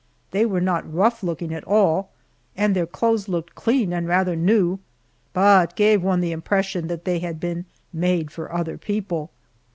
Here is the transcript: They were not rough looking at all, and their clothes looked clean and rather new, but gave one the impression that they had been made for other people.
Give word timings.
They 0.31 0.47
were 0.47 0.61
not 0.61 0.91
rough 0.91 1.21
looking 1.21 1.53
at 1.53 1.63
all, 1.67 2.09
and 2.57 2.75
their 2.75 2.87
clothes 2.87 3.29
looked 3.29 3.53
clean 3.53 3.93
and 3.93 4.07
rather 4.07 4.35
new, 4.35 4.79
but 5.31 5.75
gave 5.75 6.01
one 6.01 6.21
the 6.21 6.31
impression 6.31 6.87
that 6.87 7.05
they 7.05 7.19
had 7.19 7.39
been 7.39 7.65
made 7.93 8.31
for 8.31 8.51
other 8.51 8.79
people. 8.79 9.29